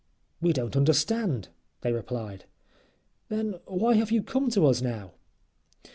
"We 0.41 0.51
don't 0.51 0.75
understand," 0.75 1.49
they 1.81 1.91
replied. 1.93 2.45
"Then 3.29 3.59
why 3.67 3.93
have 3.97 4.11
you 4.11 4.23
come 4.23 4.49
to 4.49 4.65
us 4.65 4.81
now?" 4.81 5.13